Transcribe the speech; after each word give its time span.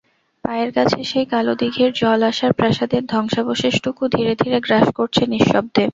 পায়ের 0.43 0.69
কাছে 0.77 0.99
সেই 1.03 1.25
কালো 1.31 1.53
দিঘির 1.61 1.91
জল 1.99 2.21
আশার 2.29 2.53
প্রাসাদের 2.59 3.03
ধ্বংসাবশেষটুকু 3.11 4.03
ধীরে 4.15 4.33
ধীরে 4.41 4.57
গ্রাস 4.65 4.87
করছে 4.97 5.21
নিঃশব্দে! 5.31 5.85